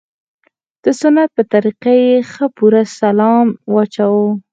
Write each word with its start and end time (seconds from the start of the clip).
د 0.83 0.85
سنت 1.01 1.29
په 1.37 1.43
طريقه 1.53 1.91
يې 2.03 2.13
ښه 2.31 2.45
پوره 2.57 2.83
سلام 2.99 3.47
واچاوه. 3.73 4.27